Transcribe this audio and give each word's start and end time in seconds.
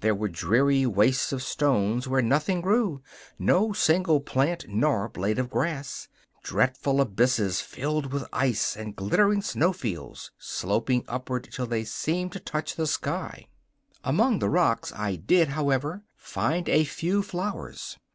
There 0.00 0.14
were 0.14 0.28
dreary 0.28 0.84
wastes 0.84 1.32
of 1.32 1.42
stones 1.42 2.06
where 2.06 2.20
nothing 2.20 2.60
grew 2.60 3.00
no 3.38 3.72
single 3.72 4.20
plant 4.20 4.66
nor 4.68 5.08
blade 5.08 5.38
of 5.38 5.48
grass 5.48 6.06
dreadful 6.42 7.00
abysses 7.00 7.62
filled 7.62 8.12
with 8.12 8.28
ice, 8.30 8.76
and 8.76 8.94
glittering 8.94 9.40
snowfields 9.40 10.32
sloping 10.36 11.02
upward 11.08 11.48
till 11.50 11.66
they 11.66 11.84
seemed 11.84 12.32
to 12.32 12.40
touch 12.40 12.76
the 12.76 12.86
sky. 12.86 13.46
Among 14.04 14.38
the 14.38 14.50
rocks 14.50 14.92
I 14.92 15.16
did, 15.16 15.48
however, 15.48 16.04
find 16.14 16.68
a 16.68 16.84
few 16.84 17.22
flowers. 17.22 17.96